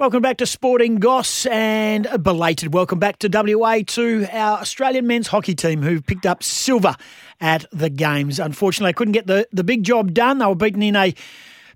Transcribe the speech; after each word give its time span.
Welcome 0.00 0.22
back 0.22 0.38
to 0.38 0.46
Sporting 0.46 0.96
Goss 0.96 1.44
and 1.44 2.06
a 2.06 2.16
belated 2.16 2.72
welcome 2.72 2.98
back 2.98 3.18
to 3.18 3.28
WA 3.30 3.80
to 3.88 4.26
our 4.32 4.58
Australian 4.58 5.06
men's 5.06 5.26
hockey 5.26 5.54
team 5.54 5.82
who 5.82 6.00
picked 6.00 6.24
up 6.24 6.42
silver 6.42 6.96
at 7.38 7.66
the 7.70 7.90
Games. 7.90 8.40
Unfortunately, 8.40 8.88
they 8.88 8.94
couldn't 8.94 9.12
get 9.12 9.26
the, 9.26 9.46
the 9.52 9.62
big 9.62 9.82
job 9.82 10.14
done. 10.14 10.38
They 10.38 10.46
were 10.46 10.54
beaten 10.54 10.82
in 10.82 10.96
a 10.96 11.14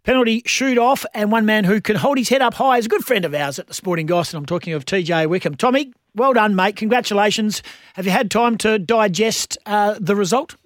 penalty 0.04 0.42
shoot 0.46 0.78
off, 0.78 1.04
and 1.12 1.30
one 1.30 1.44
man 1.44 1.64
who 1.64 1.82
can 1.82 1.96
hold 1.96 2.16
his 2.16 2.30
head 2.30 2.40
up 2.40 2.54
high 2.54 2.78
is 2.78 2.86
a 2.86 2.88
good 2.88 3.04
friend 3.04 3.26
of 3.26 3.34
ours 3.34 3.58
at 3.58 3.66
the 3.66 3.74
Sporting 3.74 4.06
Goss, 4.06 4.32
and 4.32 4.38
I'm 4.38 4.46
talking 4.46 4.72
of 4.72 4.86
TJ 4.86 5.28
Wickham. 5.28 5.54
Tommy, 5.54 5.92
well 6.14 6.32
done, 6.32 6.56
mate. 6.56 6.76
Congratulations. 6.76 7.62
Have 7.92 8.06
you 8.06 8.12
had 8.12 8.30
time 8.30 8.56
to 8.56 8.78
digest 8.78 9.58
uh, 9.66 9.96
the 10.00 10.16
result? 10.16 10.56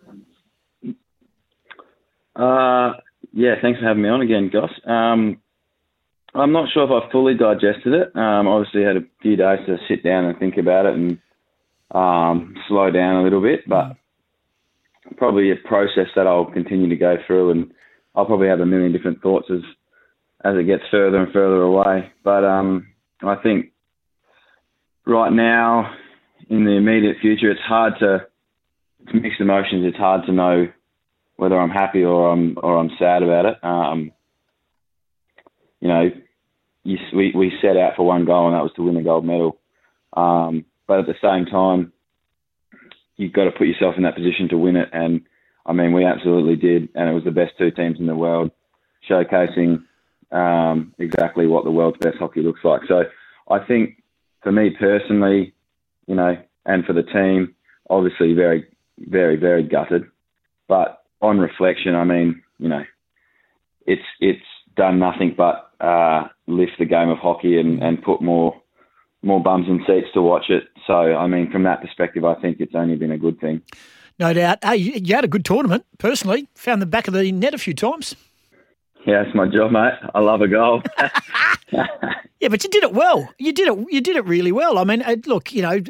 Uh, 2.37 2.93
yeah, 3.33 3.57
thanks 3.61 3.81
for 3.81 3.85
having 3.85 4.05
me 4.05 4.11
on 4.11 4.21
again, 4.21 4.49
Goss. 4.49 4.71
Um, 4.87 5.41
I'm 6.35 6.53
not 6.53 6.69
sure 6.73 6.85
if 6.85 6.91
I 6.91 7.11
fully 7.11 7.35
digested 7.35 7.95
it. 7.95 8.17
Um, 8.17 8.47
obviously, 8.47 8.83
had 8.83 8.97
a 8.97 9.07
few 9.23 9.37
days 9.37 9.61
to 9.67 9.79
sit 9.89 10.05
down 10.05 10.27
and 10.27 10.39
think 10.39 10.57
about 10.57 10.87
it 10.87 10.95
and 10.95 11.19
um, 11.91 12.55
slow 12.69 12.91
down 12.91 13.17
a 13.17 13.25
little 13.25 13.41
bit, 13.41 13.61
but 13.67 13.97
probably 15.17 15.51
a 15.51 15.57
process 15.57 16.09
that 16.17 16.27
I'll 16.27 16.45
continue 16.45 16.89
to 16.89 16.97
go 16.97 17.17
through, 17.27 17.51
and 17.51 17.73
I'll 18.15 18.27
probably 18.27 18.49
have 18.49 18.61
a 18.61 18.67
million 18.67 18.93
different 18.93 19.23
thoughts 19.23 19.49
as 19.51 19.61
as 20.45 20.55
it 20.57 20.67
gets 20.67 20.85
further 20.91 21.17
and 21.17 21.33
further 21.33 21.63
away. 21.63 22.13
But 22.23 22.45
um, 22.45 22.89
I 23.23 23.35
think 23.37 23.73
right 25.05 25.33
now, 25.33 25.95
in 26.49 26.65
the 26.65 26.73
immediate 26.73 27.17
future, 27.21 27.51
it's 27.51 27.61
hard 27.61 27.95
to, 28.01 28.27
to 29.11 29.21
mix 29.21 29.37
emotions. 29.41 29.85
It's 29.85 29.97
hard 29.97 30.27
to 30.27 30.33
know 30.33 30.69
whether 31.37 31.59
I'm 31.59 31.71
happy 31.71 32.05
or 32.05 32.31
I'm 32.31 32.57
or 32.63 32.79
I'm 32.79 32.91
sad 32.99 33.23
about 33.23 33.47
it. 33.47 33.65
Um, 33.65 34.13
you 35.81 35.89
know, 35.89 36.11
you, 36.89 36.99
we 37.15 37.33
we 37.35 37.53
set 37.61 37.77
out 37.77 37.97
for 37.97 38.07
one 38.07 38.25
goal, 38.25 38.47
and 38.47 38.55
that 38.55 38.63
was 38.63 38.73
to 38.77 38.83
win 38.83 38.95
the 38.95 39.03
gold 39.03 39.25
medal. 39.25 39.59
Um, 40.15 40.65
but 40.87 41.01
at 41.01 41.07
the 41.07 41.15
same 41.23 41.45
time, 41.45 41.93
you've 43.17 43.35
got 43.35 43.45
to 43.45 43.51
put 43.51 43.67
yourself 43.67 43.95
in 43.99 44.05
that 44.05 44.17
position 44.17 44.49
to 44.49 44.57
win 44.57 44.77
it. 44.77 44.89
And 44.93 45.21
I 45.67 45.75
mean, 45.75 45.93
we 45.93 46.07
absolutely 46.07 46.57
did, 46.57 46.89
and 46.95 47.11
it 47.11 47.13
was 47.13 47.25
the 47.25 47.31
best 47.31 47.53
two 47.59 47.71
teams 47.71 47.99
in 48.01 48.07
the 48.07 48.17
world, 48.17 48.51
showcasing 49.09 49.85
um, 50.33 50.95
exactly 50.99 51.47
what 51.47 51.65
the 51.65 51.71
world's 51.71 51.99
best 51.99 52.17
hockey 52.19 52.41
looks 52.41 52.65
like. 52.65 52.81
So 52.89 53.05
I 53.51 53.59
think 53.59 54.03
for 54.43 54.51
me 54.51 54.71
personally, 54.71 55.53
you 56.07 56.15
know, 56.15 56.39
and 56.65 56.87
for 56.87 56.95
the 56.95 57.03
team, 57.03 57.55
obviously 57.91 58.33
very, 58.33 58.67
very, 58.99 59.37
very 59.37 59.63
gutted. 59.63 60.05
But 60.69 61.03
on 61.21 61.39
reflection, 61.39 61.95
I 61.95 62.05
mean, 62.05 62.43
you 62.59 62.69
know, 62.69 62.85
it's 63.87 64.09
it's 64.21 64.41
done 64.75 64.99
nothing 64.99 65.35
but 65.37 65.71
uh, 65.81 66.29
lift 66.49 66.73
the 66.79 66.85
game 66.85 67.09
of 67.09 67.19
hockey 67.19 67.59
and, 67.59 67.83
and 67.83 68.03
put 68.03 68.23
more 68.23 68.55
more 69.23 69.43
bums 69.43 69.67
in 69.69 69.81
seats 69.87 70.07
to 70.15 70.23
watch 70.23 70.49
it. 70.49 70.65
So, 70.87 70.95
I 70.95 71.27
mean, 71.27 71.51
from 71.51 71.65
that 71.65 71.81
perspective, 71.81 72.25
I 72.25 72.35
think 72.41 72.59
it's 72.61 72.75
only 72.75 72.95
been 72.95 73.11
a 73.11 73.19
good 73.19 73.41
thing. 73.41 73.63
No 74.19 74.33
doubt. 74.33 74.59
Hey, 74.63 74.77
you 74.77 75.15
had 75.15 75.25
a 75.25 75.29
good 75.29 75.45
tournament, 75.45 75.85
personally. 75.99 76.49
Found 76.55 76.83
the 76.83 76.87
back 76.87 77.09
of 77.09 77.15
the 77.15 77.31
net 77.33 77.55
a 77.55 77.59
few 77.59 77.75
times. 77.75 78.15
Yeah, 79.07 79.23
it's 79.23 79.35
my 79.35 79.47
job, 79.47 79.73
mate. 79.73 79.95
I 80.15 80.21
love 80.21 80.41
a 80.41 80.49
goal. 80.49 80.83
yeah, 82.41 82.49
but 82.49 82.63
you 82.63 82.71
did 82.71 82.83
it 82.83 82.93
well. 82.93 83.29
You 83.39 83.53
did 83.53 83.69
it. 83.69 83.87
You 83.91 84.01
did 84.01 84.17
it 84.17 84.25
really 84.25 84.53
well. 84.53 84.79
I 84.79 84.85
mean, 84.85 85.03
uh, 85.03 85.17
look, 85.27 85.53
you 85.53 85.63
know, 85.63 85.81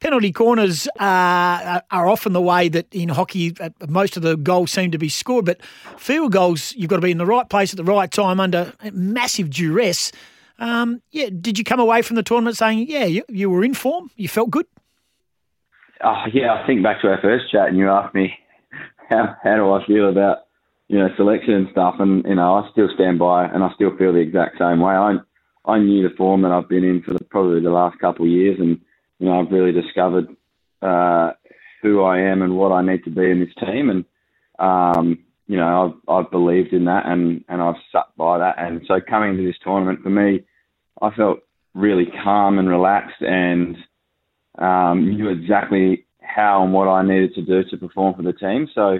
penalty 0.00 0.32
corners 0.32 0.86
uh, 0.98 1.80
are 1.90 2.08
often 2.08 2.32
the 2.32 2.40
way 2.40 2.68
that 2.68 2.92
in 2.94 3.08
hockey 3.08 3.54
uh, 3.60 3.70
most 3.88 4.16
of 4.16 4.22
the 4.22 4.36
goals 4.36 4.72
seem 4.72 4.90
to 4.90 4.98
be 4.98 5.08
scored. 5.08 5.44
But 5.44 5.64
field 5.96 6.32
goals, 6.32 6.74
you've 6.76 6.90
got 6.90 6.96
to 6.96 7.02
be 7.02 7.10
in 7.10 7.18
the 7.18 7.26
right 7.26 7.48
place 7.48 7.72
at 7.72 7.76
the 7.76 7.84
right 7.84 8.10
time 8.10 8.40
under 8.40 8.72
massive 8.92 9.50
duress. 9.50 10.12
Um, 10.58 11.02
yeah, 11.10 11.28
did 11.28 11.58
you 11.58 11.64
come 11.64 11.80
away 11.80 12.02
from 12.02 12.16
the 12.16 12.22
tournament 12.22 12.56
saying, 12.56 12.86
yeah, 12.88 13.04
you, 13.04 13.24
you 13.28 13.50
were 13.50 13.64
in 13.64 13.74
form? 13.74 14.10
You 14.16 14.28
felt 14.28 14.50
good? 14.50 14.66
Oh, 16.02 16.24
yeah, 16.32 16.54
I 16.54 16.66
think 16.66 16.82
back 16.82 17.00
to 17.02 17.08
our 17.08 17.20
first 17.20 17.50
chat, 17.50 17.68
and 17.68 17.78
you 17.78 17.88
asked 17.88 18.14
me 18.14 18.34
how 19.08 19.36
how 19.42 19.56
do 19.56 19.72
I 19.72 19.86
feel 19.86 20.08
about 20.08 20.45
you 20.88 20.98
know, 20.98 21.08
selection 21.16 21.54
and 21.54 21.68
stuff. 21.72 21.96
And, 21.98 22.24
you 22.24 22.34
know, 22.34 22.54
I 22.54 22.68
still 22.70 22.88
stand 22.94 23.18
by 23.18 23.46
and 23.46 23.62
I 23.62 23.70
still 23.74 23.96
feel 23.96 24.12
the 24.12 24.20
exact 24.20 24.58
same 24.58 24.80
way. 24.80 24.94
I, 24.94 25.16
I 25.64 25.78
knew 25.78 26.08
the 26.08 26.14
form 26.14 26.42
that 26.42 26.52
I've 26.52 26.68
been 26.68 26.84
in 26.84 27.02
for 27.02 27.12
the, 27.12 27.24
probably 27.24 27.60
the 27.60 27.70
last 27.70 27.98
couple 27.98 28.24
of 28.24 28.30
years. 28.30 28.58
And, 28.60 28.80
you 29.18 29.26
know, 29.26 29.40
I've 29.40 29.50
really 29.50 29.72
discovered 29.72 30.28
uh, 30.82 31.32
who 31.82 32.02
I 32.02 32.20
am 32.20 32.42
and 32.42 32.56
what 32.56 32.72
I 32.72 32.82
need 32.82 33.04
to 33.04 33.10
be 33.10 33.30
in 33.30 33.40
this 33.40 33.54
team. 33.58 33.90
And, 33.90 34.04
um, 34.58 35.18
you 35.48 35.56
know, 35.56 35.96
I've, 36.08 36.24
I've 36.24 36.30
believed 36.30 36.72
in 36.72 36.84
that 36.86 37.06
and, 37.06 37.44
and 37.48 37.60
I've 37.60 37.76
stuck 37.88 38.14
by 38.16 38.38
that. 38.38 38.56
And 38.58 38.82
so 38.86 39.00
coming 39.00 39.36
to 39.36 39.44
this 39.44 39.58
tournament 39.62 40.02
for 40.02 40.10
me, 40.10 40.44
I 41.02 41.10
felt 41.10 41.40
really 41.74 42.06
calm 42.24 42.58
and 42.58 42.68
relaxed 42.68 43.20
and 43.20 43.76
um, 44.58 45.10
knew 45.10 45.28
exactly 45.28 46.06
how 46.20 46.64
and 46.64 46.72
what 46.72 46.88
I 46.88 47.02
needed 47.02 47.34
to 47.34 47.42
do 47.42 47.62
to 47.70 47.76
perform 47.76 48.14
for 48.14 48.22
the 48.22 48.32
team. 48.32 48.68
So, 48.74 48.98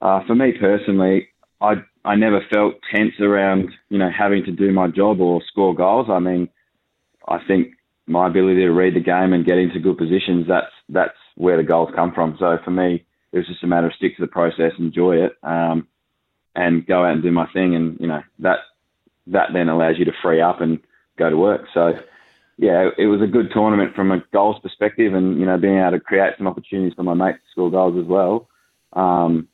uh, 0.00 0.20
for 0.26 0.34
me 0.34 0.52
personally, 0.58 1.28
I 1.60 1.74
I 2.04 2.16
never 2.16 2.40
felt 2.52 2.74
tense 2.94 3.14
around 3.20 3.70
you 3.88 3.98
know 3.98 4.10
having 4.16 4.44
to 4.44 4.52
do 4.52 4.72
my 4.72 4.88
job 4.88 5.20
or 5.20 5.42
score 5.50 5.74
goals. 5.74 6.08
I 6.10 6.18
mean, 6.18 6.48
I 7.28 7.38
think 7.46 7.74
my 8.06 8.26
ability 8.26 8.60
to 8.60 8.70
read 8.70 8.94
the 8.94 9.00
game 9.00 9.32
and 9.32 9.46
get 9.46 9.58
into 9.58 9.78
good 9.78 9.96
positions 9.96 10.46
that's 10.48 10.72
that's 10.88 11.16
where 11.36 11.56
the 11.56 11.62
goals 11.62 11.90
come 11.94 12.12
from. 12.12 12.36
So 12.38 12.58
for 12.64 12.70
me, 12.70 13.04
it 13.32 13.38
was 13.38 13.46
just 13.46 13.64
a 13.64 13.66
matter 13.66 13.86
of 13.86 13.94
stick 13.94 14.16
to 14.16 14.22
the 14.22 14.28
process, 14.28 14.72
enjoy 14.78 15.16
it, 15.16 15.32
um, 15.42 15.86
and 16.54 16.86
go 16.86 17.04
out 17.04 17.12
and 17.12 17.22
do 17.22 17.30
my 17.30 17.46
thing. 17.52 17.74
And 17.74 17.98
you 18.00 18.06
know 18.06 18.22
that 18.40 18.58
that 19.28 19.48
then 19.52 19.68
allows 19.68 19.96
you 19.98 20.04
to 20.04 20.12
free 20.22 20.40
up 20.40 20.60
and 20.60 20.80
go 21.18 21.30
to 21.30 21.36
work. 21.36 21.62
So 21.72 21.92
yeah, 22.58 22.90
it 22.98 23.06
was 23.06 23.22
a 23.22 23.26
good 23.26 23.50
tournament 23.52 23.94
from 23.94 24.10
a 24.10 24.22
goals 24.32 24.56
perspective, 24.62 25.14
and 25.14 25.38
you 25.38 25.46
know 25.46 25.58
being 25.58 25.78
able 25.78 25.92
to 25.92 26.00
create 26.00 26.34
some 26.36 26.46
opportunities 26.46 26.94
for 26.94 27.02
my 27.02 27.14
mates 27.14 27.38
to 27.38 27.50
score 27.52 27.70
goals 27.70 27.96
as 27.98 28.06
well. 28.06 28.48
Um, 28.92 29.48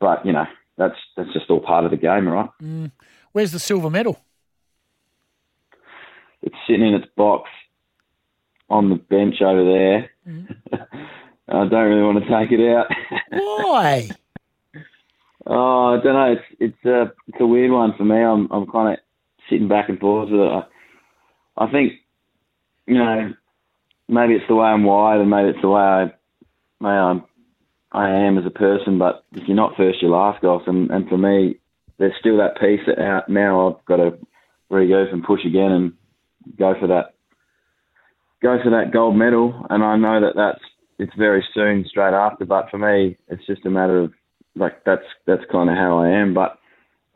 but 0.00 0.24
you 0.26 0.32
know, 0.32 0.46
that's 0.76 0.96
that's 1.16 1.32
just 1.32 1.50
all 1.50 1.60
part 1.60 1.84
of 1.84 1.90
the 1.90 1.96
game, 1.96 2.26
right? 2.26 2.48
Mm. 2.62 2.90
Where's 3.32 3.52
the 3.52 3.58
silver 3.58 3.90
medal? 3.90 4.18
It's 6.42 6.56
sitting 6.66 6.88
in 6.88 6.94
its 6.94 7.06
box 7.16 7.48
on 8.68 8.88
the 8.88 8.96
bench 8.96 9.42
over 9.42 9.64
there. 9.64 10.10
Mm. 10.26 10.56
I 11.48 11.68
don't 11.68 11.72
really 11.72 12.02
want 12.02 12.24
to 12.24 12.30
take 12.30 12.52
it 12.52 12.74
out. 12.74 12.86
Why? 13.30 14.08
oh, 15.46 15.98
I 15.98 16.02
don't 16.02 16.14
know. 16.14 16.32
It's 16.32 16.56
it's 16.60 16.84
a 16.84 17.12
it's 17.26 17.40
a 17.40 17.46
weird 17.46 17.70
one 17.70 17.94
for 17.96 18.04
me. 18.04 18.16
I'm 18.16 18.48
I'm 18.50 18.66
kind 18.66 18.94
of 18.94 19.00
sitting 19.48 19.68
back 19.68 19.88
and 19.88 19.98
forth 19.98 20.30
with 20.30 20.40
it. 20.40 20.44
I, 20.44 21.64
I 21.64 21.70
think 21.70 21.92
you 22.86 22.94
know 22.94 23.34
maybe 24.08 24.34
it's 24.34 24.48
the 24.48 24.54
way 24.54 24.66
I'm 24.66 24.84
wired, 24.84 25.20
and 25.20 25.30
maybe 25.30 25.50
it's 25.50 25.60
the 25.60 25.68
way 25.68 25.82
I 25.82 26.04
maybe 26.80 26.90
I'm 26.90 27.24
I 27.92 28.10
am 28.10 28.38
as 28.38 28.46
a 28.46 28.50
person, 28.50 28.98
but 28.98 29.24
if 29.32 29.48
you're 29.48 29.56
not 29.56 29.76
first, 29.76 30.00
you're 30.00 30.10
last, 30.10 30.42
Goss. 30.42 30.62
And, 30.66 30.90
and 30.90 31.08
for 31.08 31.18
me, 31.18 31.58
there's 31.98 32.14
still 32.18 32.38
that 32.38 32.60
piece 32.60 32.80
out 32.98 33.28
now 33.28 33.68
I've 33.68 33.84
got 33.84 33.96
to 33.96 34.18
regroup 34.70 35.12
and 35.12 35.24
push 35.24 35.44
again 35.44 35.72
and 35.72 35.92
go 36.58 36.74
for 36.78 36.86
that, 36.86 37.14
go 38.42 38.58
for 38.62 38.70
that 38.70 38.92
gold 38.92 39.16
medal. 39.16 39.66
And 39.70 39.82
I 39.82 39.96
know 39.96 40.20
that 40.20 40.36
that's 40.36 40.64
it's 41.00 41.14
very 41.16 41.44
soon, 41.54 41.84
straight 41.88 42.14
after. 42.14 42.44
But 42.44 42.70
for 42.70 42.78
me, 42.78 43.16
it's 43.28 43.46
just 43.46 43.66
a 43.66 43.70
matter 43.70 43.98
of 43.98 44.12
like 44.54 44.84
that's 44.84 45.06
that's 45.26 45.42
kind 45.50 45.70
of 45.70 45.76
how 45.76 45.98
I 45.98 46.10
am. 46.10 46.34
But 46.34 46.58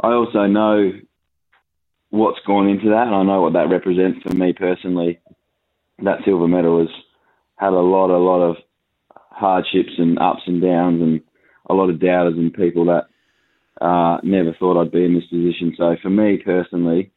I 0.01 0.13
also 0.13 0.47
know 0.47 0.93
what's 2.11 2.41
gone 2.47 2.69
into 2.69 2.89
that, 2.91 3.07
and 3.07 3.15
I 3.15 3.23
know 3.23 3.43
what 3.43 3.53
that 3.53 3.71
represents 3.71 4.23
for 4.23 4.34
me 4.34 4.53
personally. 4.53 5.21
That 6.03 6.19
silver 6.25 6.49
medal 6.49 6.81
has 6.81 6.89
had 7.57 7.73
a 7.73 7.81
lot, 7.81 8.11
a 8.11 8.19
lot 8.19 8.41
of 8.41 8.57
hardships 9.34 9.93
and 9.99 10.19
ups 10.19 10.43
and 10.47 10.62
downs 10.62 11.03
and 11.03 11.21
a 11.69 11.75
lot 11.75 11.91
of 11.91 12.00
doubters 12.00 12.34
and 12.37 12.53
people 12.53 12.87
that 12.87 13.06
uh, 13.84 14.19
never 14.22 14.55
thought 14.59 14.81
I'd 14.81 14.93
be 14.93 15.05
in 15.05 15.15
this 15.15 15.27
position. 15.27 15.75
So 15.77 15.97
for 16.03 16.11
me 16.11 16.39
personally, 16.39 17.11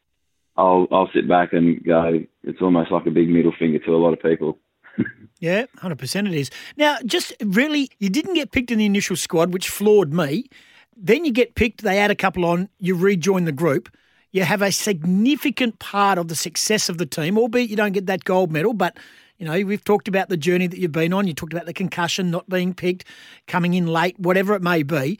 I'll 0.56 0.88
I'll 0.90 1.10
sit 1.14 1.28
back 1.28 1.52
and 1.52 1.82
go. 1.84 2.20
It's 2.42 2.60
almost 2.60 2.90
like 2.90 3.06
a 3.06 3.10
big 3.10 3.28
middle 3.28 3.52
finger 3.58 3.78
to 3.78 3.92
a 3.92 3.96
lot 3.96 4.12
of 4.12 4.20
people. 4.20 4.58
yeah, 5.38 5.66
hundred 5.78 5.98
percent 5.98 6.26
it 6.26 6.34
is. 6.34 6.50
Now, 6.76 6.96
just 7.06 7.32
really, 7.40 7.90
you 7.98 8.10
didn't 8.10 8.34
get 8.34 8.50
picked 8.50 8.72
in 8.72 8.78
the 8.78 8.86
initial 8.86 9.14
squad, 9.14 9.52
which 9.52 9.68
floored 9.68 10.12
me. 10.12 10.48
Then 10.96 11.24
you 11.24 11.30
get 11.30 11.54
picked. 11.54 11.82
They 11.82 11.98
add 11.98 12.10
a 12.10 12.16
couple 12.16 12.44
on. 12.44 12.68
You 12.80 12.96
rejoin 12.96 13.44
the 13.44 13.52
group. 13.52 13.88
You 14.32 14.42
have 14.42 14.60
a 14.60 14.72
significant 14.72 15.78
part 15.78 16.18
of 16.18 16.28
the 16.28 16.34
success 16.34 16.88
of 16.88 16.98
the 16.98 17.06
team, 17.06 17.38
albeit 17.38 17.70
you 17.70 17.76
don't 17.76 17.92
get 17.92 18.06
that 18.06 18.24
gold 18.24 18.52
medal, 18.52 18.74
but 18.74 18.98
you 19.38 19.46
know, 19.46 19.64
we've 19.64 19.84
talked 19.84 20.08
about 20.08 20.28
the 20.28 20.36
journey 20.36 20.66
that 20.66 20.78
you've 20.78 20.92
been 20.92 21.12
on. 21.12 21.26
You 21.26 21.34
talked 21.34 21.52
about 21.52 21.66
the 21.66 21.72
concussion, 21.72 22.30
not 22.30 22.48
being 22.48 22.74
picked, 22.74 23.04
coming 23.46 23.74
in 23.74 23.86
late, 23.86 24.18
whatever 24.18 24.54
it 24.54 24.62
may 24.62 24.82
be. 24.82 25.18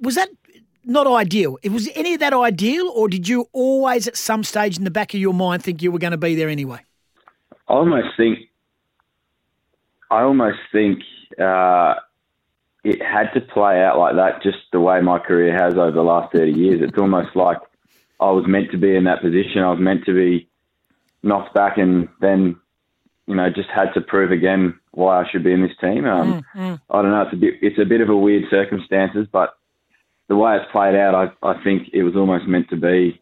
Was 0.00 0.14
that 0.14 0.28
not 0.84 1.06
ideal? 1.06 1.58
Was 1.68 1.88
any 1.94 2.14
of 2.14 2.20
that 2.20 2.32
ideal, 2.32 2.88
or 2.94 3.08
did 3.08 3.28
you 3.28 3.48
always 3.52 4.06
at 4.06 4.16
some 4.16 4.44
stage 4.44 4.78
in 4.78 4.84
the 4.84 4.90
back 4.90 5.14
of 5.14 5.20
your 5.20 5.34
mind 5.34 5.64
think 5.64 5.82
you 5.82 5.90
were 5.90 5.98
going 5.98 6.12
to 6.12 6.16
be 6.16 6.36
there 6.36 6.48
anyway? 6.48 6.78
I 7.68 7.72
almost 7.72 8.08
think, 8.16 8.38
I 10.12 10.22
almost 10.22 10.58
think 10.70 11.00
uh, 11.40 11.94
it 12.84 13.02
had 13.02 13.32
to 13.34 13.40
play 13.40 13.82
out 13.82 13.98
like 13.98 14.14
that, 14.14 14.44
just 14.44 14.58
the 14.70 14.78
way 14.78 15.00
my 15.00 15.18
career 15.18 15.52
has 15.52 15.74
over 15.74 15.90
the 15.90 16.02
last 16.02 16.32
thirty 16.32 16.52
years. 16.52 16.80
It's 16.80 16.96
almost 16.96 17.34
like 17.34 17.58
I 18.20 18.30
was 18.30 18.44
meant 18.46 18.70
to 18.70 18.78
be 18.78 18.94
in 18.94 19.04
that 19.04 19.22
position. 19.22 19.62
I 19.62 19.70
was 19.72 19.80
meant 19.80 20.04
to 20.04 20.14
be 20.14 20.48
knocked 21.24 21.52
back 21.52 21.78
and 21.78 22.08
then, 22.20 22.54
you 23.26 23.34
know, 23.34 23.48
just 23.50 23.68
had 23.68 23.92
to 23.94 24.00
prove 24.00 24.30
again 24.30 24.78
why 24.92 25.20
I 25.20 25.30
should 25.30 25.44
be 25.44 25.52
in 25.52 25.62
this 25.62 25.76
team. 25.80 26.04
Um, 26.06 26.44
mm, 26.54 26.60
mm. 26.60 26.80
I 26.90 27.02
don't 27.02 27.10
know. 27.10 27.22
It's 27.22 27.32
a 27.32 27.36
bit, 27.36 27.54
it's 27.60 27.78
a 27.78 27.84
bit 27.84 28.00
of 28.00 28.08
a 28.08 28.16
weird 28.16 28.44
circumstances, 28.50 29.26
but 29.30 29.56
the 30.28 30.36
way 30.36 30.56
it's 30.56 30.70
played 30.72 30.94
out, 30.94 31.14
I, 31.14 31.48
I 31.48 31.62
think 31.62 31.88
it 31.92 32.02
was 32.02 32.16
almost 32.16 32.46
meant 32.46 32.70
to 32.70 32.76
be 32.76 33.20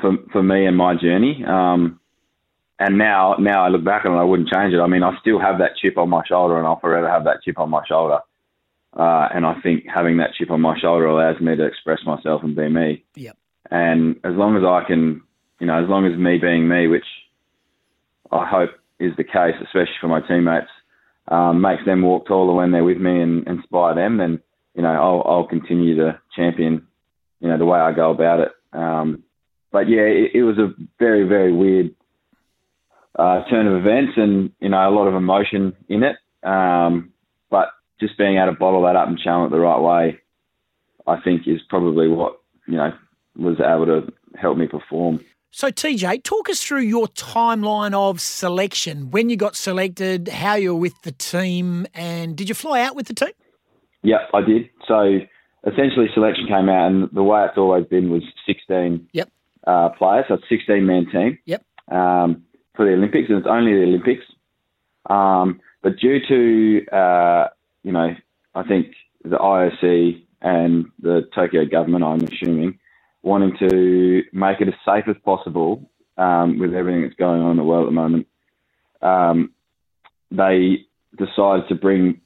for 0.00 0.16
for 0.32 0.42
me 0.42 0.66
and 0.66 0.76
my 0.76 0.94
journey. 0.94 1.44
Um, 1.46 2.00
and 2.78 2.96
now, 2.96 3.34
now 3.38 3.64
I 3.64 3.68
look 3.68 3.84
back 3.84 4.06
on 4.06 4.12
it, 4.12 4.16
I 4.16 4.24
wouldn't 4.24 4.48
change 4.48 4.72
it. 4.72 4.80
I 4.80 4.86
mean, 4.86 5.02
I 5.02 5.12
still 5.20 5.38
have 5.38 5.58
that 5.58 5.76
chip 5.76 5.98
on 5.98 6.08
my 6.08 6.22
shoulder, 6.26 6.56
and 6.56 6.66
I'll 6.66 6.80
forever 6.80 7.08
have 7.08 7.24
that 7.24 7.42
chip 7.44 7.58
on 7.58 7.68
my 7.68 7.84
shoulder. 7.86 8.20
Uh, 8.96 9.28
and 9.34 9.44
I 9.44 9.60
think 9.60 9.84
having 9.86 10.16
that 10.16 10.32
chip 10.34 10.50
on 10.50 10.62
my 10.62 10.78
shoulder 10.80 11.06
allows 11.06 11.40
me 11.40 11.54
to 11.56 11.64
express 11.64 12.00
myself 12.06 12.42
and 12.42 12.56
be 12.56 12.68
me. 12.68 13.04
Yep. 13.16 13.36
And 13.70 14.16
as 14.24 14.34
long 14.34 14.56
as 14.56 14.64
I 14.64 14.82
can, 14.86 15.22
you 15.60 15.66
know, 15.66 15.82
as 15.82 15.88
long 15.88 16.06
as 16.06 16.18
me 16.18 16.38
being 16.38 16.68
me, 16.68 16.88
which 16.88 17.04
I 18.30 18.46
hope 18.46 18.70
is 18.98 19.12
the 19.16 19.24
case, 19.24 19.54
especially 19.62 19.94
for 20.00 20.08
my 20.08 20.20
teammates, 20.20 20.70
um, 21.28 21.60
makes 21.60 21.84
them 21.84 22.02
walk 22.02 22.26
taller 22.26 22.54
when 22.54 22.70
they're 22.70 22.84
with 22.84 22.98
me 22.98 23.20
and 23.20 23.46
inspire 23.46 23.94
them, 23.94 24.18
then 24.18 24.40
you 24.74 24.82
know 24.82 24.90
I'll, 24.90 25.22
I'll 25.26 25.46
continue 25.46 25.96
to 25.96 26.20
champion, 26.36 26.86
you 27.40 27.48
know, 27.48 27.58
the 27.58 27.64
way 27.64 27.78
I 27.78 27.92
go 27.92 28.10
about 28.10 28.40
it. 28.40 28.52
Um, 28.72 29.24
but 29.72 29.88
yeah, 29.88 30.02
it, 30.02 30.32
it 30.34 30.42
was 30.42 30.58
a 30.58 30.74
very 30.98 31.26
very 31.26 31.52
weird 31.52 31.94
uh, 33.18 33.44
turn 33.48 33.66
of 33.66 33.80
events, 33.80 34.12
and 34.16 34.50
you 34.60 34.68
know 34.68 34.88
a 34.88 34.90
lot 34.94 35.08
of 35.08 35.14
emotion 35.14 35.74
in 35.88 36.02
it. 36.02 36.16
Um, 36.42 37.12
but 37.50 37.68
just 38.00 38.18
being 38.18 38.38
able 38.38 38.52
to 38.52 38.58
bottle 38.58 38.82
that 38.84 38.96
up 38.96 39.08
and 39.08 39.18
channel 39.18 39.46
it 39.46 39.50
the 39.50 39.58
right 39.58 39.80
way, 39.80 40.20
I 41.06 41.20
think 41.20 41.42
is 41.46 41.60
probably 41.68 42.08
what 42.08 42.40
you 42.66 42.76
know 42.76 42.92
was 43.36 43.60
able 43.60 43.86
to 43.86 44.12
help 44.38 44.56
me 44.56 44.66
perform. 44.66 45.20
So, 45.52 45.68
TJ, 45.68 46.22
talk 46.22 46.48
us 46.48 46.62
through 46.62 46.82
your 46.82 47.08
timeline 47.08 47.92
of 47.92 48.20
selection. 48.20 49.10
When 49.10 49.28
you 49.30 49.36
got 49.36 49.56
selected, 49.56 50.28
how 50.28 50.54
you 50.54 50.74
were 50.74 50.80
with 50.80 51.02
the 51.02 51.10
team, 51.10 51.88
and 51.92 52.36
did 52.36 52.48
you 52.48 52.54
fly 52.54 52.82
out 52.82 52.94
with 52.94 53.08
the 53.08 53.14
team? 53.14 53.32
Yeah, 54.02 54.18
I 54.32 54.42
did. 54.42 54.70
So, 54.86 55.18
essentially, 55.66 56.06
selection 56.14 56.46
came 56.46 56.68
out, 56.68 56.92
and 56.92 57.08
the 57.12 57.24
way 57.24 57.44
it's 57.44 57.58
always 57.58 57.84
been 57.86 58.10
was 58.10 58.22
16 58.46 59.08
yep. 59.12 59.28
uh, 59.66 59.88
players. 59.88 60.26
So, 60.28 60.34
it's 60.34 60.48
16 60.48 60.86
man 60.86 61.06
team 61.10 61.38
yep. 61.46 61.64
um, 61.90 62.44
for 62.76 62.86
the 62.86 62.92
Olympics, 62.92 63.28
and 63.28 63.38
it's 63.38 63.48
only 63.48 63.72
the 63.72 63.82
Olympics. 63.82 64.24
Um, 65.06 65.60
but 65.82 65.98
due 65.98 66.20
to, 66.28 66.96
uh, 66.96 67.48
you 67.82 67.90
know, 67.90 68.14
I 68.54 68.62
think 68.62 68.94
the 69.24 69.36
IOC 69.36 70.24
and 70.42 70.86
the 71.00 71.28
Tokyo 71.34 71.64
government, 71.64 72.04
I'm 72.04 72.22
assuming, 72.22 72.78
wanting 73.22 73.56
to 73.68 74.22
make 74.32 74.60
it 74.60 74.68
as 74.68 74.74
safe 74.84 75.04
as 75.08 75.16
possible 75.24 75.90
um, 76.16 76.58
with 76.58 76.74
everything 76.74 77.02
that's 77.02 77.14
going 77.14 77.40
on 77.42 77.52
in 77.52 77.56
the 77.56 77.64
world 77.64 77.86
at 77.86 77.90
the 77.90 77.92
moment, 77.92 78.26
um, 79.02 79.52
they 80.30 80.86
decided 81.16 81.68
to 81.68 81.74
bring 81.74 82.20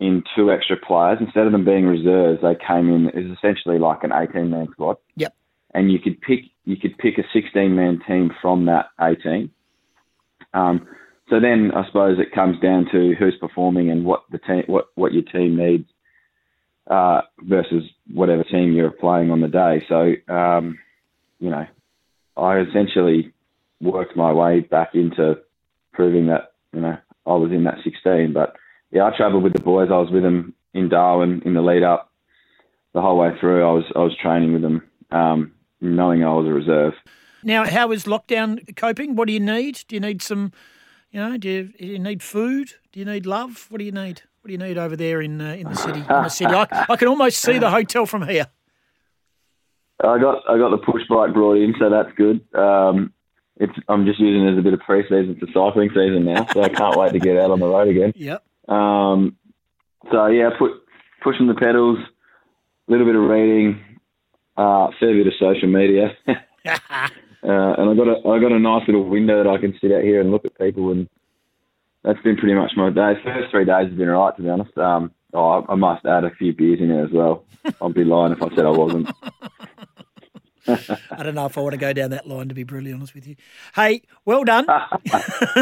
in 0.00 0.22
two 0.36 0.50
extra 0.50 0.76
players 0.76 1.18
instead 1.20 1.46
of 1.46 1.52
them 1.52 1.64
being 1.64 1.86
reserves. 1.86 2.40
They 2.42 2.56
came 2.66 2.88
in 2.88 3.08
as 3.08 3.36
essentially 3.36 3.78
like 3.78 4.02
an 4.02 4.12
18 4.12 4.50
man 4.50 4.68
squad. 4.72 4.96
Yep. 5.16 5.34
And 5.72 5.90
you 5.90 5.98
could 5.98 6.20
pick 6.20 6.40
you 6.64 6.76
could 6.76 6.96
pick 6.98 7.18
a 7.18 7.22
16 7.32 7.74
man 7.74 8.00
team 8.06 8.30
from 8.40 8.66
that 8.66 8.86
18. 9.00 9.50
Um, 10.52 10.86
so 11.30 11.40
then 11.40 11.72
I 11.74 11.86
suppose 11.86 12.18
it 12.18 12.34
comes 12.34 12.60
down 12.60 12.86
to 12.92 13.14
who's 13.18 13.36
performing 13.40 13.90
and 13.90 14.04
what 14.04 14.24
the 14.30 14.38
team 14.38 14.64
what 14.66 14.86
what 14.94 15.12
your 15.12 15.24
team 15.24 15.56
needs 15.56 15.88
uh, 16.88 17.22
versus 17.40 17.84
whatever 18.12 18.44
team 18.44 18.72
you're 18.72 18.90
playing 18.90 19.30
on 19.30 19.40
the 19.40 19.48
day. 19.48 19.84
So, 19.88 20.32
um, 20.32 20.78
you 21.38 21.50
know, 21.50 21.66
I 22.36 22.60
essentially 22.60 23.32
worked 23.80 24.16
my 24.16 24.32
way 24.32 24.60
back 24.60 24.94
into 24.94 25.38
proving 25.92 26.26
that, 26.26 26.52
you 26.72 26.80
know, 26.80 26.96
I 27.26 27.34
was 27.34 27.52
in 27.52 27.64
that 27.64 27.78
16. 27.84 28.32
But 28.32 28.56
yeah, 28.90 29.04
I 29.04 29.16
travelled 29.16 29.42
with 29.42 29.54
the 29.54 29.62
boys. 29.62 29.88
I 29.90 29.98
was 29.98 30.10
with 30.10 30.22
them 30.22 30.54
in 30.72 30.88
Darwin 30.88 31.42
in 31.44 31.54
the 31.54 31.62
lead 31.62 31.82
up 31.82 32.10
the 32.92 33.00
whole 33.00 33.18
way 33.18 33.30
through. 33.40 33.62
I 33.66 33.72
was 33.72 33.84
I 33.96 34.00
was 34.00 34.16
training 34.20 34.52
with 34.52 34.62
them, 34.62 34.82
um, 35.10 35.52
knowing 35.80 36.24
I 36.24 36.32
was 36.32 36.46
a 36.46 36.52
reserve. 36.52 36.94
Now, 37.42 37.66
how 37.66 37.92
is 37.92 38.04
lockdown 38.04 38.74
coping? 38.76 39.16
What 39.16 39.26
do 39.26 39.34
you 39.34 39.40
need? 39.40 39.84
Do 39.86 39.96
you 39.96 40.00
need 40.00 40.22
some, 40.22 40.52
you 41.10 41.20
know, 41.20 41.36
do 41.36 41.48
you, 41.48 41.64
do 41.78 41.86
you 41.86 41.98
need 41.98 42.22
food? 42.22 42.72
Do 42.92 43.00
you 43.00 43.04
need 43.04 43.26
love? 43.26 43.66
What 43.68 43.78
do 43.78 43.84
you 43.84 43.92
need? 43.92 44.22
What 44.44 44.48
do 44.48 44.52
you 44.52 44.58
need 44.58 44.76
over 44.76 44.94
there 44.94 45.22
in 45.22 45.40
uh, 45.40 45.54
in 45.54 45.70
the 45.70 45.74
city? 45.74 46.00
In 46.00 46.06
the 46.06 46.28
city, 46.28 46.52
I, 46.52 46.84
I, 46.90 46.96
can 46.96 47.08
almost 47.08 47.38
see 47.38 47.56
the 47.56 47.70
hotel 47.70 48.04
from 48.04 48.28
here. 48.28 48.46
I 50.00 50.18
got 50.18 50.42
I 50.46 50.58
got 50.58 50.68
the 50.68 50.82
push 50.84 51.00
bike 51.08 51.32
brought 51.32 51.56
in, 51.56 51.74
so 51.78 51.88
that's 51.88 52.10
good. 52.14 52.44
Um, 52.54 53.14
it's 53.56 53.72
I'm 53.88 54.04
just 54.04 54.20
using 54.20 54.46
it 54.46 54.52
as 54.52 54.58
a 54.58 54.60
bit 54.60 54.74
of 54.74 54.80
pre-season 54.80 55.40
for 55.40 55.46
cycling 55.46 55.88
season 55.88 56.26
now, 56.26 56.46
so 56.52 56.62
I 56.62 56.68
can't 56.68 56.94
wait 56.94 57.14
to 57.14 57.20
get 57.20 57.38
out 57.38 57.52
on 57.52 57.58
the 57.58 57.66
road 57.66 57.88
again. 57.88 58.12
Yep. 58.16 58.44
Um, 58.68 59.34
so 60.12 60.26
yeah, 60.26 60.50
put 60.58 60.72
pushing 61.22 61.46
the 61.46 61.54
pedals, 61.54 61.98
a 62.86 62.92
little 62.92 63.06
bit 63.06 63.16
of 63.16 63.22
reading, 63.22 63.80
uh, 64.58 64.88
fair 65.00 65.14
bit 65.14 65.26
of 65.26 65.32
social 65.40 65.68
media, 65.68 66.14
uh, 66.28 66.34
and 67.42 67.88
I 67.88 67.94
got 67.94 68.08
a 68.08 68.28
I 68.28 68.38
got 68.40 68.52
a 68.52 68.58
nice 68.58 68.86
little 68.86 69.08
window 69.08 69.42
that 69.42 69.48
I 69.48 69.56
can 69.56 69.74
sit 69.80 69.90
out 69.90 70.02
here 70.02 70.20
and 70.20 70.30
look 70.30 70.44
at 70.44 70.58
people 70.58 70.90
and 70.90 71.08
that's 72.04 72.20
been 72.20 72.36
pretty 72.36 72.54
much 72.54 72.72
my 72.76 72.90
day. 72.90 73.14
First 73.24 73.50
three 73.50 73.64
days 73.64 73.88
have 73.88 73.96
been 73.96 74.10
alright, 74.10 74.36
to 74.36 74.42
be 74.42 74.48
honest. 74.48 74.76
Um, 74.76 75.10
oh, 75.32 75.64
I 75.68 75.74
must 75.74 76.04
add 76.04 76.24
a 76.24 76.30
few 76.30 76.52
beers 76.52 76.78
in 76.80 76.90
there 76.90 77.04
as 77.04 77.10
well. 77.10 77.44
I'd 77.80 77.94
be 77.94 78.04
lying 78.04 78.32
if 78.32 78.42
I 78.42 78.54
said 78.54 78.66
I 78.66 78.70
wasn't. 78.70 79.10
I 80.66 81.22
don't 81.22 81.34
know 81.34 81.46
if 81.46 81.58
I 81.58 81.60
want 81.60 81.72
to 81.72 81.78
go 81.78 81.92
down 81.92 82.10
that 82.10 82.26
line, 82.26 82.48
to 82.48 82.54
be 82.54 82.62
brutally 82.62 82.92
honest 82.92 83.14
with 83.14 83.26
you. 83.26 83.36
Hey, 83.74 84.02
well 84.24 84.44
done. 84.44 84.66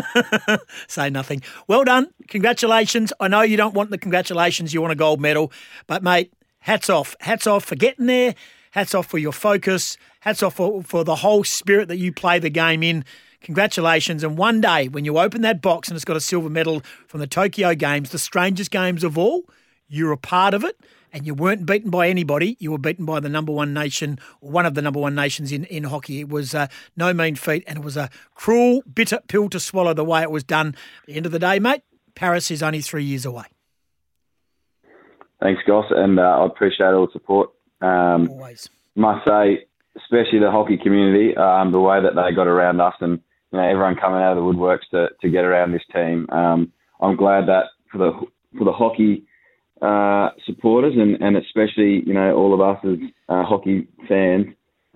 Say 0.88 1.10
nothing. 1.10 1.42
Well 1.66 1.84
done. 1.84 2.10
Congratulations. 2.28 3.12
I 3.18 3.28
know 3.28 3.42
you 3.42 3.56
don't 3.56 3.74
want 3.74 3.90
the 3.90 3.98
congratulations, 3.98 4.74
you 4.74 4.80
want 4.80 4.92
a 4.92 4.96
gold 4.96 5.20
medal, 5.20 5.52
but 5.86 6.02
mate, 6.02 6.32
hats 6.60 6.90
off. 6.90 7.16
Hats 7.20 7.46
off 7.46 7.64
for 7.64 7.74
getting 7.74 8.06
there. 8.06 8.34
Hats 8.72 8.94
off 8.94 9.06
for 9.06 9.18
your 9.18 9.32
focus. 9.32 9.96
Hats 10.20 10.42
off 10.42 10.54
for, 10.54 10.82
for 10.82 11.04
the 11.04 11.16
whole 11.16 11.44
spirit 11.44 11.88
that 11.88 11.98
you 11.98 12.12
play 12.12 12.38
the 12.38 12.50
game 12.50 12.82
in. 12.82 13.04
Congratulations. 13.42 14.22
And 14.24 14.38
one 14.38 14.60
day, 14.60 14.88
when 14.88 15.04
you 15.04 15.18
open 15.18 15.42
that 15.42 15.60
box 15.60 15.88
and 15.88 15.96
it's 15.96 16.04
got 16.04 16.16
a 16.16 16.20
silver 16.20 16.48
medal 16.48 16.82
from 17.06 17.20
the 17.20 17.26
Tokyo 17.26 17.74
Games, 17.74 18.10
the 18.10 18.18
strangest 18.18 18.70
games 18.70 19.04
of 19.04 19.18
all, 19.18 19.44
you're 19.88 20.12
a 20.12 20.16
part 20.16 20.54
of 20.54 20.64
it 20.64 20.78
and 21.12 21.26
you 21.26 21.34
weren't 21.34 21.66
beaten 21.66 21.90
by 21.90 22.08
anybody. 22.08 22.56
You 22.58 22.72
were 22.72 22.78
beaten 22.78 23.04
by 23.04 23.20
the 23.20 23.28
number 23.28 23.52
one 23.52 23.74
nation, 23.74 24.18
or 24.40 24.50
one 24.50 24.66
of 24.66 24.74
the 24.74 24.82
number 24.82 24.98
one 24.98 25.14
nations 25.14 25.52
in, 25.52 25.64
in 25.64 25.84
hockey. 25.84 26.20
It 26.20 26.28
was 26.28 26.54
uh, 26.54 26.68
no 26.96 27.12
mean 27.12 27.36
feat, 27.36 27.64
and 27.66 27.78
it 27.78 27.84
was 27.84 27.96
a 27.96 28.08
cruel, 28.34 28.82
bitter 28.92 29.20
pill 29.28 29.48
to 29.50 29.60
swallow 29.60 29.94
the 29.94 30.04
way 30.04 30.22
it 30.22 30.30
was 30.30 30.44
done. 30.44 30.68
At 31.02 31.06
the 31.06 31.14
end 31.16 31.26
of 31.26 31.32
the 31.32 31.38
day, 31.38 31.58
mate, 31.58 31.82
Paris 32.14 32.50
is 32.50 32.62
only 32.62 32.80
three 32.80 33.04
years 33.04 33.26
away. 33.26 33.44
Thanks, 35.40 35.60
Goss, 35.66 35.86
and 35.90 36.18
uh, 36.18 36.22
I 36.22 36.46
appreciate 36.46 36.86
all 36.86 37.06
the 37.06 37.12
support. 37.12 37.50
Um, 37.80 38.28
Always. 38.30 38.70
Must 38.94 39.26
say, 39.26 39.66
especially 39.96 40.38
the 40.38 40.50
hockey 40.50 40.76
community, 40.76 41.36
um, 41.36 41.72
the 41.72 41.80
way 41.80 42.00
that 42.00 42.14
they 42.14 42.34
got 42.34 42.46
around 42.46 42.80
us 42.80 42.94
and 43.00 43.20
you 43.52 43.58
know, 43.58 43.68
everyone 43.68 43.96
coming 43.96 44.20
out 44.20 44.36
of 44.36 44.36
the 44.36 44.42
woodworks 44.42 44.88
to, 44.90 45.08
to 45.20 45.28
get 45.28 45.44
around 45.44 45.72
this 45.72 45.82
team. 45.92 46.26
Um, 46.30 46.72
I'm 47.00 47.16
glad 47.16 47.46
that 47.48 47.66
for 47.90 47.98
the 47.98 48.12
for 48.58 48.64
the 48.64 48.72
hockey 48.72 49.24
uh, 49.80 50.30
supporters 50.46 50.94
and, 50.96 51.20
and 51.20 51.36
especially 51.36 52.02
you 52.06 52.14
know 52.14 52.34
all 52.34 52.54
of 52.54 52.60
us 52.60 52.78
as 52.84 52.98
uh, 53.28 53.44
hockey 53.44 53.86
fans, 54.08 54.46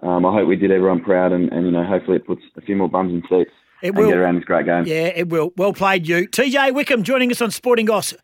um, 0.02 0.24
I 0.24 0.32
hope 0.32 0.48
we 0.48 0.56
did 0.56 0.70
everyone 0.70 1.02
proud 1.02 1.32
and, 1.32 1.52
and 1.52 1.66
you 1.66 1.72
know 1.72 1.84
hopefully 1.84 2.16
it 2.16 2.26
puts 2.26 2.42
a 2.56 2.60
few 2.60 2.76
more 2.76 2.88
bums 2.88 3.12
in 3.12 3.22
seats. 3.28 3.50
It 3.82 3.94
will 3.94 4.08
get 4.08 4.16
around 4.16 4.36
this 4.36 4.44
great 4.44 4.64
game. 4.64 4.84
Yeah, 4.86 5.12
it 5.14 5.28
will. 5.28 5.52
Well 5.56 5.74
played, 5.74 6.08
you. 6.08 6.26
TJ 6.28 6.72
Wickham 6.74 7.02
joining 7.02 7.30
us 7.30 7.42
on 7.42 7.50
Sporting 7.50 7.86
Goss. 7.86 8.14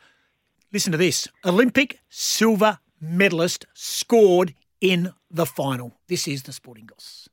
Listen 0.73 0.93
to 0.93 0.99
this: 0.99 1.29
Olympic 1.45 1.99
silver 2.09 2.79
medalist 3.01 3.67
scored 3.75 4.55
in 4.81 5.13
the 5.31 5.45
final. 5.45 5.99
This 6.09 6.27
is 6.27 6.45
the 6.45 6.53
Sporting 6.53 6.87
Goss. 6.87 7.29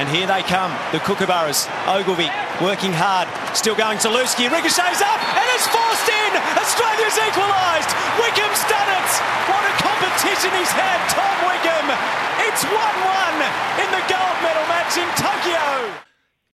And 0.00 0.08
here 0.08 0.26
they 0.26 0.40
come, 0.48 0.72
the 0.88 1.00
Kookaburras. 1.04 1.68
Ogilvie 1.84 2.32
working 2.64 2.92
hard, 2.96 3.28
still 3.52 3.76
going 3.76 3.98
Zalewski. 3.98 4.48
Ricochets 4.48 5.04
up, 5.04 5.20
and 5.36 5.46
it's 5.52 5.68
forced 5.68 6.08
in! 6.08 6.32
Australia's 6.56 7.18
equalised! 7.20 7.92
Wickham's 8.16 8.64
done 8.72 8.88
it! 8.88 9.10
What 9.52 9.62
a 9.68 9.74
competition 9.84 10.48
he's 10.56 10.72
had, 10.72 10.96
Tom 11.12 11.36
Wickham! 11.44 11.86
It's 12.48 12.64
1 12.64 12.72
1 12.72 13.84
in 13.84 13.88
the 13.92 14.02
gold 14.08 14.38
medal 14.40 14.64
match 14.72 14.96
in 14.96 15.08
Tokyo! 15.20 16.11